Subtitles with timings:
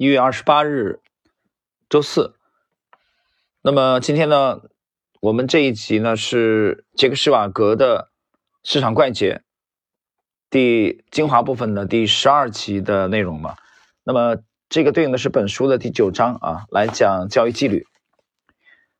[0.00, 0.98] 一月二十八日，
[1.90, 2.34] 周四。
[3.60, 4.62] 那么今天呢，
[5.20, 8.08] 我们这一集呢是杰克施瓦格的
[8.64, 9.42] 市场怪杰
[10.48, 13.56] 第精华部分的第十二集的内容嘛。
[14.02, 14.38] 那么
[14.70, 17.86] 这个对应的是本书的第九章啊，来讲交易纪律。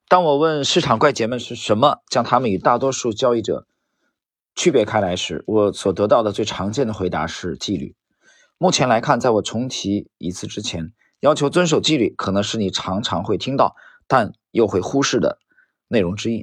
[0.07, 3.67] 当我问市场怪杰们是什么将他们与大多数交易者
[4.55, 7.97] 区别开来时，我所得到的最常见的回答是纪律。
[8.63, 13.75] 目前来看，在我重提一次之前，要求遵守纪律可能是你常常会听到，
[14.07, 15.39] 但又会忽视的
[15.89, 16.43] 内容之一。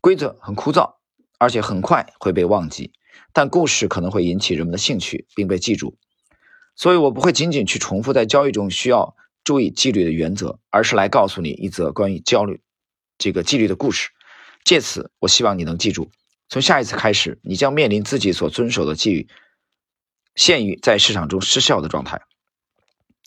[0.00, 0.94] 规则很枯燥，
[1.36, 2.92] 而且很快会被忘记，
[3.32, 5.98] 但故事可能会引起人们的兴趣，并被记住。
[6.76, 12.60] 所以我不会仅仅去重复在交易中需要注意纪律的原则，而是来告诉你一则关于焦虑
[13.18, 14.10] 这个纪律的故事。
[14.62, 16.08] 借此，我希望你能记住，
[16.48, 19.26] 从下一次开始，你将面临自己所遵守的纪律。
[20.38, 22.22] 陷于在市场中失效的状态。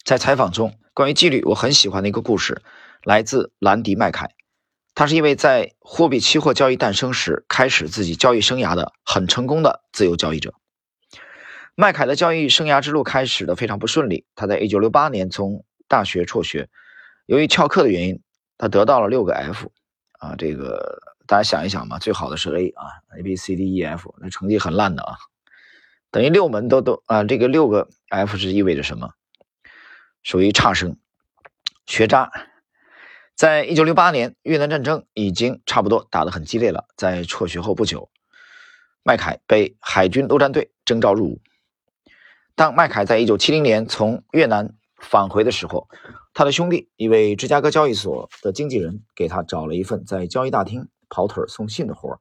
[0.05, 2.61] 在采访中，关于纪律，我很喜欢的一个故事，
[3.03, 4.31] 来自兰迪·麦凯。
[4.95, 10.53] 他是一位在货币期货交易诞生时开始自己交易生涯的很成功的自由交易者。
[11.75, 14.25] 麦凯的交易生涯之路开始的非常不顺利。
[14.33, 16.69] 他在1968年从大学辍学，
[17.25, 18.21] 由于翘课的原因，
[18.58, 19.69] 他得到了六个 F。
[20.19, 25.17] 啊，这个大家想一想嘛，最好的是 A 啊，A、B、C、D、E、F，那成绩很烂的啊。
[26.12, 29.14] 等于六门都都啊，这个六个 F 是意味着什么？
[30.23, 30.98] 属于差生、
[31.88, 32.30] 学渣。
[33.34, 36.86] 在一九六八年，越南战争已经差不多打得很激烈了。
[36.98, 38.12] 在辍学后不久，
[39.04, 41.42] 麦凯被海军陆战队征召入伍。
[42.56, 45.88] 当麦凯在一九七零年从越南返回的时候，
[46.34, 52.20] 他的兄弟一位芝加哥交易所的经纪人给他找了一份在交易大厅跑腿送信的活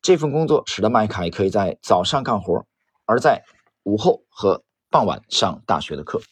[0.00, 2.64] 这份工作使得麦凯可以在早上干活。
[3.04, 3.44] 而在
[3.82, 6.22] 午后和傍晚上大学的课，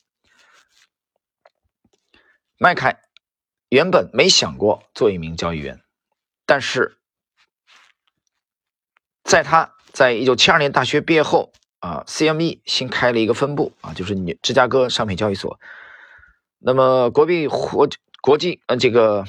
[2.56, 3.02] 麦凯
[3.68, 5.82] 原本没想过做一名交易员，
[6.46, 6.98] 但是
[9.25, 15.58] 在他在一九七二年大学毕业后啊，CME 新开了一个分部啊，就是你芝加哥商品交易所。
[16.58, 17.88] 那么国币货
[18.20, 19.25] 国际呃这个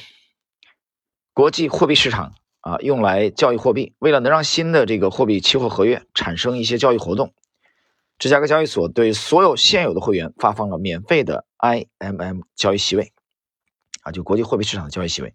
[1.33, 2.35] 国际货币市场。
[2.61, 3.93] 啊，用来交易货币。
[3.99, 7.33] 为了能让新的这个货币期货合约产生一些交易活动，
[8.17, 13.13] 芝加哥交易所对所有现有的会员发放了免费的 IMM 交易席位，
[14.03, 15.33] 啊，就国际货币市场的交易席位。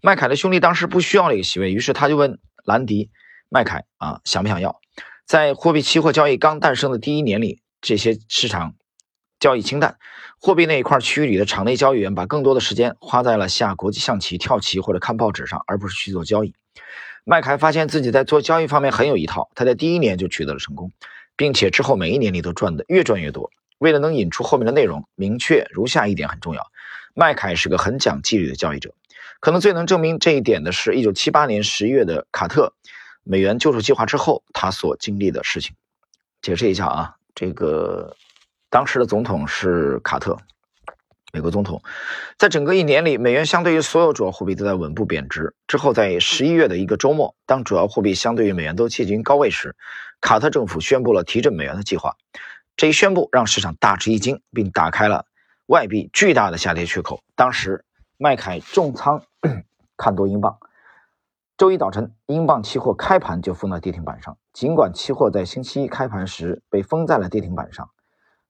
[0.00, 3.10] 麦凯的兄弟当时不需要这个席位，于是他就问兰迪
[3.48, 4.80] 麦凯啊，想不想要？
[5.26, 8.74] 在货币期货交易刚诞生的第一年里，这些市场
[9.38, 9.98] 交易清淡，
[10.40, 16.54] 货币那一块区域里的场内交易员把更多的时间花在了下国际象棋、跳棋或者看报纸上，而不是去做交易。
[17.24, 20.90] 麦凯发现自己在做交易方面很有一套，他在第一年就取得了成功，
[21.36, 23.50] 并且之后每一年里都赚的越赚越多。
[23.78, 26.70] 为了能引出后面的内容，明确如下一点很重要：
[27.14, 28.94] 麦凯是个很讲纪律的交易者。
[29.40, 32.74] 可能最能证明这一点的是一九七八年十月的卡特
[33.22, 35.74] 美元救助计划之后他所经历的事情。
[36.42, 38.16] 解释一下啊，这个
[38.68, 40.36] 当时的总统是卡特。
[41.32, 41.82] 美国总统
[42.38, 45.54] 在整个一年里，美元相对于所有主要货币都在稳步贬值。
[45.66, 49.76] 之后，在十一月的一个周末，当主要货币相对于美元都接近高位时，
[50.20, 52.16] 卡特政府宣布了提振美元的计划。
[52.76, 55.26] 这一宣布让市场大吃一惊，并打开了
[55.66, 57.22] 外币巨大的下跌缺口。
[57.36, 57.84] 当时，
[58.16, 59.22] 麦凯重仓
[59.96, 60.58] 看多英镑。
[61.56, 64.38] 周一早晨，英镑期货开盘就封在跌停板上。
[64.54, 67.90] 尽管期货在星期一开盘时被封在了跌停板上，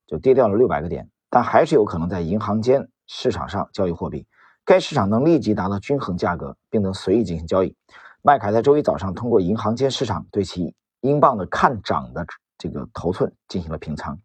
[0.06, 1.08] 就跌掉了六百个点。
[1.30, 4.26] 但还是有可能在银行间市场上交易货币，
[4.64, 7.76] 该市场能立即达到均衡价格，并能随意进行交易。
[8.22, 12.26] 麦凯在周一早上通过银行间市场对其英镑的看涨的
[12.58, 14.18] 这个头寸进行了平仓，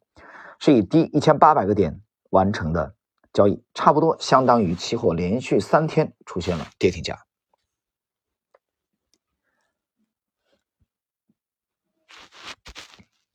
[0.59, 2.01] 是以低一千八百个点
[2.31, 2.93] 完成的
[3.31, 7.24] 交易，差不多相当于期货连续三天出现了跌停价。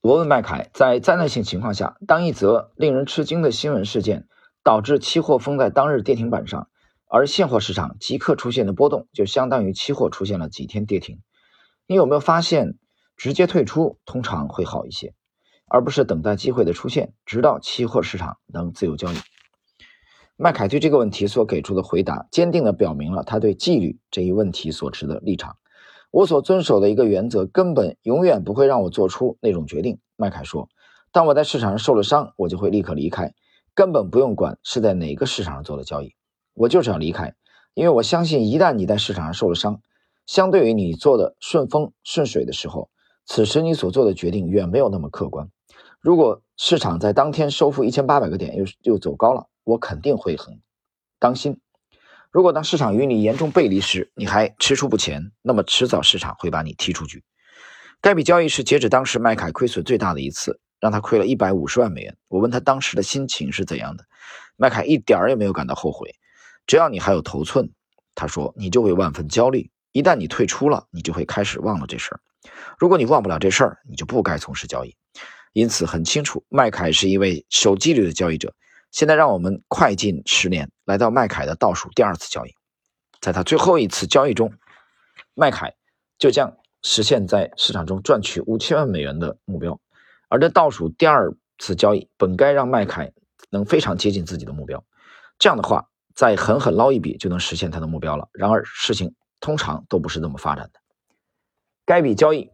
[0.03, 4.27] 我问麦凯，在灾难性情况下，当一则令人吃惊的新闻事件
[4.65, 6.71] 导致期货封在当日跌停板上，
[7.07, 11.21] 而现货市场即刻出现的波动，就相当于期货出现了几天跌停。
[11.87, 12.79] 你有没有发现，
[13.19, 15.13] 直接退出通常会好一些，
[15.67, 19.17] 而不是等待机会的出现，直到期货市场能自由交易？
[20.39, 25.59] 麦凯对这个问题所给出的回答，坚定地表明了他对纪律这一问题所持的立场。
[26.11, 30.01] 我所遵守的一个原则，根本永远不会让我做出那种决定。
[30.17, 30.69] 麦凯说
[31.13, 33.33] ：“当我在市场上受了伤，我就会立刻离开，
[33.75, 36.15] 根本不用管是在哪个市场上做的交易，
[36.55, 37.35] 我就是要离开，
[37.75, 39.81] 因为我相信，一旦你在市场上受了伤，
[40.27, 42.91] 相对于你做的顺风顺水的时候，
[43.25, 45.49] 此时你所做的决定远没有那么客观。
[46.01, 50.61] 如果市场在当天收复一千八百个点，又又走高了，我肯定会很
[51.21, 51.61] 当心。
[52.33, 57.25] 如果当市场与你严重背离时，你还踟蹰不前，那么迟早市场会把你踢出局。
[58.01, 62.17] 该笔交易是截止当时麦凯亏损最大的一次，让他亏了一百五十万美元。
[62.29, 64.05] 我问他当时的心情是怎样的，
[64.57, 66.15] 麦凯一点儿也没有感到后悔。
[66.69, 67.69] 只要你还有头寸，
[68.15, 69.69] 他说你就会万分焦虑。
[69.91, 72.21] 一旦你退出了，你就会开始忘了这事儿。
[72.79, 74.95] 如果你忘不了这事儿，你就不该从事交易。
[75.53, 78.55] 因此很清楚，麦凯是一位守纪律的交易者。
[78.93, 82.55] 现在让我们快进十年，来到麦凯的倒数第二次交易。
[83.21, 84.53] 在他最后一次交易中，
[85.35, 85.75] 麦凯
[86.19, 89.81] 就将实现在市场中赚取五千万美元的目标。
[90.29, 93.13] 而这倒数第二次交易本该让麦凯
[93.51, 94.83] 能非常接近自己的目标。
[95.39, 98.29] 这样的话，再狠狠捞一笔就能实现他的目标了。
[98.33, 100.81] 然而事情通常都不是这么发展的。
[101.87, 102.51] 该笔交易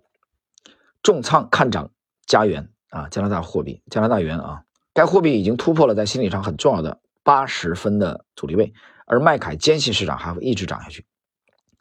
[1.03, 1.91] 重仓看涨
[2.27, 8.73] 加元啊，加拿大货币，加拿大元啊，该货币已经突破了在心理上很重要的八十分的阻力位，
[9.05, 11.05] 而麦凯坚信市场还会一直涨下去。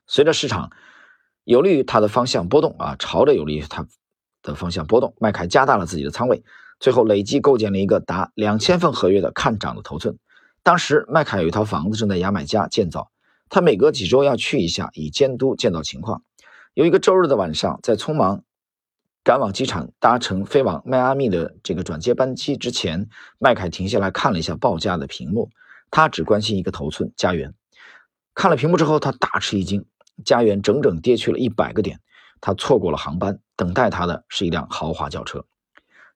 [0.08, 0.72] 随着市场
[1.44, 3.86] 有利于它的方向波动啊，朝着有利于它
[4.42, 6.44] 的方向波动，麦凯加大了自己的仓位，
[6.80, 10.18] 最后累计构建了一个达两千份合约的看涨的头寸。
[10.64, 13.12] 当时麦凯有一套房子正在牙买加建造，
[13.48, 16.24] 他每隔几周要去一下，以监督建造情况。
[16.74, 18.42] 有一个周日的晚上，在匆忙
[19.26, 25.50] 赶往机场、搭乘飞往迈阿密的这个转接班机之前，麦凯停下来看了一下报价的屏幕。
[25.90, 27.56] 他只关心一个头寸加元。
[28.36, 29.84] 看了屏幕之后，他大吃一惊，
[30.24, 32.00] 加元整整跌去了一百个点。
[32.40, 35.44] 他错过了航班，等待他的是一辆豪华轿车。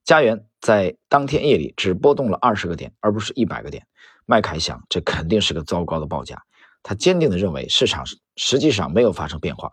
[0.05, 3.87] 加元在当天夜里只波动了二十个点，而不是一百个点。
[4.27, 6.43] 麦凯想，这肯定是个糟糕的报价。
[6.83, 8.05] 他坚定地认为，市场
[8.35, 9.71] 实际上没有发生变化。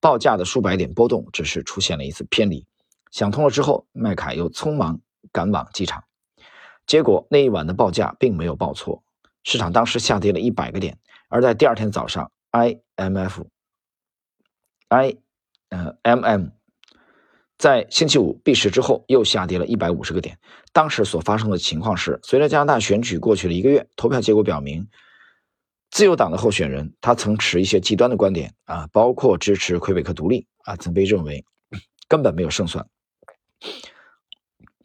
[0.00, 2.66] 报价的数百点波动只是出现了一次偏离。
[3.14, 5.00] 想通了之后，麦凯又匆忙
[5.30, 6.02] 赶往机场。
[6.84, 9.04] 结果那一晚的报价并没有报错，
[9.44, 10.98] 市场当时下跌了一百个点。
[11.28, 13.46] 而在第二天早上，IMF，I，
[15.68, 16.50] 呃，MM，
[17.56, 20.36] 在星期五闭市之后又下跌了一百五十个点。
[20.72, 24.88] 当时所发生的情况是，随着加拿大选举过去了一个月，投票结果表明。
[25.92, 31.44] 自由党的候选人，他曾持一些极端的观点啊，包括支持魁北克独立啊，曾被认为
[32.08, 32.84] 根本没有胜算。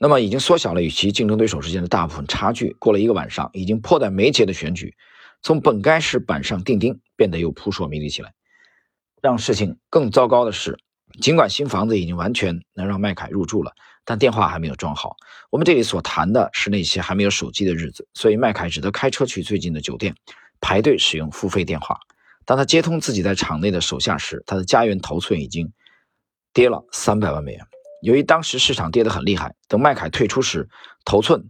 [0.01, 2.73] 那么，已经缩小了与其竞争对手之间的大部分差距。
[2.79, 4.95] 过了一个晚上，已经迫在眉睫的选举，
[5.41, 8.33] 从本该是板上钉钉，变得又扑朔迷离起来。
[9.21, 10.79] 让事情更糟糕的是，
[11.19, 13.73] 尽管新房子已经完全能让麦凯入住了，
[14.05, 15.17] 但电话还没有装好。
[15.49, 20.15] 我们这里所谈的是那些还没有手机的日子，所以麦凯只得开车去最近的酒店。
[20.61, 21.99] 排队使用付费电话。
[22.45, 25.71] 当他接通自己在场内的手下时，他的家园头寸已经
[26.53, 27.65] 跌了三百万美元。
[28.01, 30.69] 由于当时市场跌得很厉害，等麦凯退出时，
[31.05, 31.49] 头寸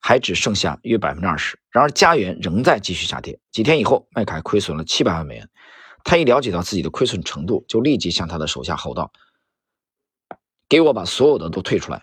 [0.00, 1.58] 还只剩下约百分之二十。
[1.70, 3.38] 然而家园仍在继续下跌。
[3.50, 5.48] 几天以后，麦凯亏损了七百万美元。
[6.04, 9.12] 他一了解到自己的亏损程度，就立即向他的手下吼道
[10.68, 12.02] ：“给我把所有的都退出来！”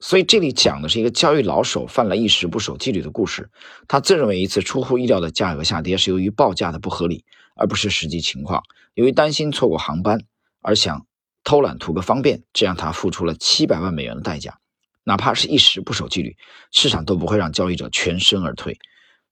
[0.00, 3.48] 所以这里讲的是一个交易老手犯了一时不守纪律的故事。
[3.86, 7.24] 他自认为一次出乎意料的价格下跌是由于报价的不合理，
[7.54, 8.64] 而不是实际情况。
[8.94, 10.24] 由于担心错过航班
[10.60, 11.06] 而想
[11.44, 14.58] 偷懒图个方便，这让他付出了七百万美元的代价。
[15.04, 16.36] 哪怕是一时不守纪律，
[16.70, 18.78] 市场都不会让交易者全身而退。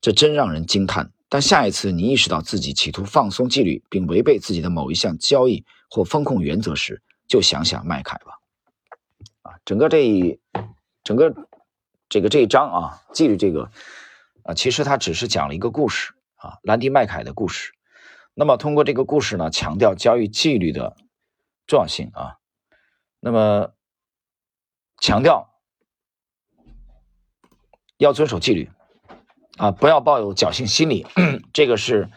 [0.01, 1.13] 这真让人惊叹。
[1.29, 8.33] 但下一次你意识到自己企图放松纪律，并违背自己的某一项交易或风控原则时，就想想麦凯吧。
[9.43, 10.41] 啊，整个这一
[11.05, 11.33] 整个
[12.09, 13.71] 这个这一章啊，纪律这个
[14.43, 17.71] 啊，其实它只是讲了一个故事啊，兰迪麦凯的故事。
[18.35, 20.97] 那么通过这个故事呢，强调交易纪律的
[21.71, 22.37] 重要性啊。
[23.21, 23.73] 那么
[25.01, 25.49] 强调
[27.97, 28.71] 要遵守纪律
[29.57, 31.07] 啊，不要抱有侥幸心理。
[31.55, 32.11] 这个是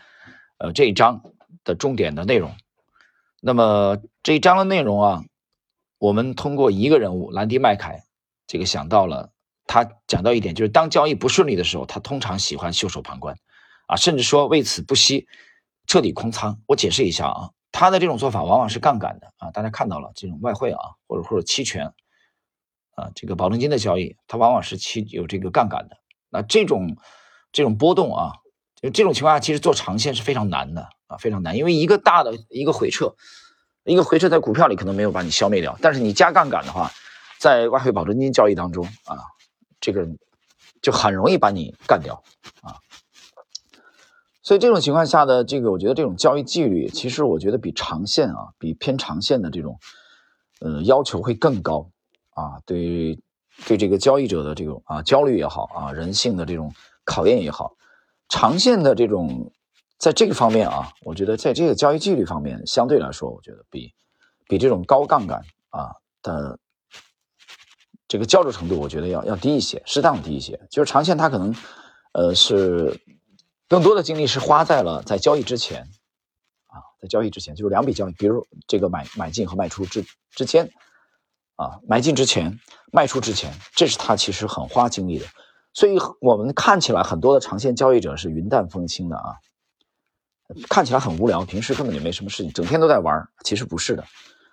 [0.58, 1.22] 呃这一章
[1.64, 2.56] 的重点的内容。
[3.40, 5.24] 那么这一章的内容啊。
[6.00, 8.04] 我们通过一个人物兰迪麦凯，
[8.46, 9.32] 这个想到了
[9.66, 13.38] 他讲到一点，就是当交易不顺利的时候，他通常喜欢袖手旁观，
[13.88, 15.30] 啊，甚至说为此不惜
[15.88, 16.60] 彻底空仓。
[16.68, 21.88] 我解释一下啊，他的这种做法往往是杠杆的啊，大家看到了这种外汇啊，或者或者期权
[22.96, 25.98] 啊，这个保证金的交易，它往往是期有这个杠杆的。
[26.30, 26.96] 那这种
[27.52, 28.32] 这种波动啊，
[28.82, 33.14] 就这种情况下，其实做长线是非常难的啊，非常难，因为一个大的一个回撤。
[33.86, 36.90] 一个回撤在股票里可能没有把你消灭掉，但是你加杠杆的话，
[37.38, 39.20] 在外汇保证金交易当中啊，
[39.82, 40.08] 这个
[40.82, 42.24] 就很容易把你干掉
[42.62, 42.80] 啊。
[44.44, 49.80] 所以这种情况下的这个，我觉得这种交易纪律，其实我觉得比长线啊，比偏长线的这种
[50.60, 51.90] 呃要求会更高
[52.32, 52.60] 啊。
[52.66, 53.18] 对
[53.66, 56.74] 对这个交易者的这种啊焦虑也好啊，人性的这种
[57.06, 57.76] 考验也好，
[58.28, 59.52] 长线的这种
[59.98, 63.94] 在这个方面啊，我觉得在这个交易纪律方面，相对来说，我觉得比
[64.50, 66.60] 比这种高杠杆啊的
[68.10, 70.60] 这个焦灼程度，我觉得要要低一些，适当低一些。
[70.70, 71.56] 就是长线它可能
[72.12, 73.00] 呃是
[73.74, 75.90] 更多的精力是花在了在交易之前
[76.68, 80.72] 啊，在交易之前，就是两笔交易，比如这个买买进和卖出之之间。
[81.56, 82.60] 啊，买进之前，
[82.92, 85.26] 卖出之前，这是他其实很花精力的。
[85.74, 89.38] 所以我们看起来很多的长线交易者是云淡风轻的啊，
[90.70, 93.28] 看起来很无聊，平时根本就没什么事情，整天都在玩。
[93.44, 94.06] 其实不是的，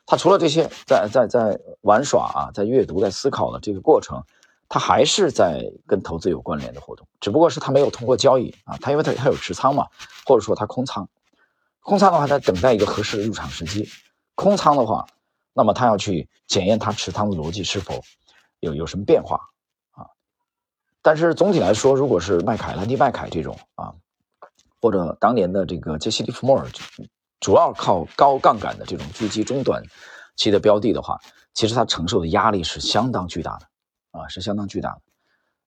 [0.07, 4.23] 他除了这些在在在玩耍啊，在阅读、在思考的这个过程，
[4.71, 7.07] 他还是在跟投资有关联的活动。
[7.21, 9.87] 只不过是他没有通过交易啊，他因为他他有持仓嘛，
[10.25, 11.07] 或者说他空仓，
[11.81, 13.87] 空仓的话在等待一个合适的入场时机，
[14.35, 15.07] 空仓的话。
[15.53, 18.01] 那么他要去检验他持仓的逻辑是否
[18.61, 19.41] 有有什么变化
[19.91, 20.07] 啊？
[21.03, 23.93] 但是总体来说，如果是麦凯、兰迪麦凯这种啊，
[24.81, 26.69] 或者当年的这个杰西·利弗莫尔，
[27.41, 29.83] 主要靠高杠杆的这种狙击中短
[30.37, 31.19] 期的标的的话，
[31.53, 33.67] 其实他承受的压力是相当巨大的
[34.11, 35.03] 啊，是相当巨大的。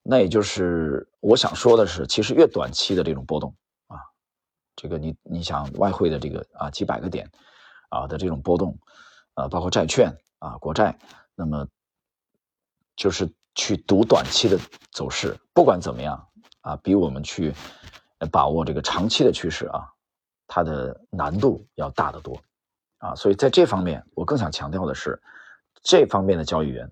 [0.01, 3.55] 那也就是我想说的是，其实越短期的这种波动
[3.87, 3.97] 啊，
[4.75, 7.29] 这个你你想外汇的这个啊几百个点
[7.89, 8.77] 啊的这种波动。
[9.35, 10.95] 啊，包括债券啊，国债，
[11.33, 11.67] 那么
[12.95, 14.59] 就是去赌短期的
[14.91, 16.23] 走势，不管怎么样
[16.61, 17.51] 啊，比我们去
[18.31, 19.89] 把握这个长期的趋势啊，
[20.45, 22.39] 它的难度要大得多
[22.99, 23.15] 啊。
[23.15, 25.19] 所以在这方面，我更想强调的是，
[25.81, 26.87] 这方面的交易员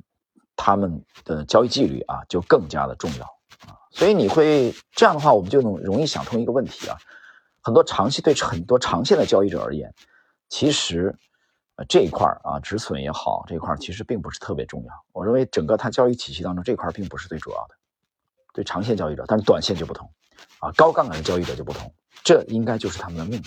[0.63, 3.25] 他们的交易纪律啊，就更加的重要
[3.67, 3.73] 啊。
[3.89, 6.95] 所以你会这样的话，我们就能容易想通一个问题啊，
[7.61, 9.93] 很多长期对很多长线的交易者而言，
[10.49, 11.15] 其实。
[11.89, 14.93] 这一块啊，止损也好，这一块其实并不是特别重要。
[15.13, 17.75] 我认为整个它交易体系当中，这块并不是最主要的。
[18.53, 20.07] 对长线交易者，但是短线就不同
[20.59, 21.91] 啊，高杠杆的交易者就不同，
[22.23, 23.41] 这应该就是他们的命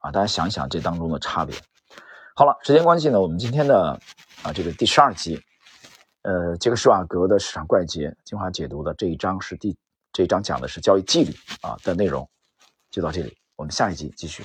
[0.00, 0.10] 啊。
[0.10, 1.56] 大家想想这当中的差别。
[2.34, 3.98] 好了，时间关系呢，我们今天的
[4.42, 5.40] 啊这个第十二集，
[6.24, 9.76] 呃，杰克施瓦格的市场怪杰精华解读的这一章是第
[10.10, 12.26] 这一章讲的是交易纪律啊的内容，
[12.90, 14.42] 就到这里，我们下一集继续。